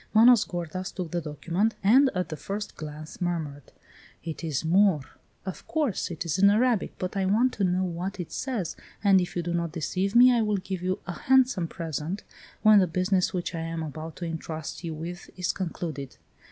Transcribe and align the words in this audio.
Manos 0.15 0.45
gordas 0.45 0.91
took 0.91 1.11
the 1.11 1.21
document, 1.21 1.75
and 1.83 2.09
at 2.15 2.29
the 2.29 2.35
first 2.35 2.75
glance 2.75 3.21
murmured: 3.21 3.71
"It 4.23 4.43
is 4.43 4.65
Moor" 4.65 5.01
"Of 5.45 5.67
course, 5.67 6.09
it 6.09 6.25
is 6.25 6.39
in 6.39 6.49
Arabic. 6.49 6.95
But 6.97 7.15
I 7.15 7.27
want 7.27 7.53
to 7.53 7.63
know 7.63 7.83
what 7.83 8.19
it 8.19 8.31
says, 8.31 8.75
and 9.03 9.21
if 9.21 9.35
you 9.35 9.43
do 9.43 9.53
not 9.53 9.73
deceive 9.73 10.15
me 10.15 10.33
I 10.35 10.41
will 10.41 10.57
give 10.57 10.81
you 10.81 10.97
a 11.05 11.13
handsome 11.13 11.67
present 11.67 12.23
when 12.63 12.79
the 12.79 12.87
business 12.87 13.31
which 13.31 13.53
I 13.53 13.59
am 13.61 13.83
about 13.83 14.15
to 14.15 14.25
entrust 14.25 14.83
you 14.83 14.95
with 14.95 15.29
is 15.37 15.53
concluded." 15.53 16.17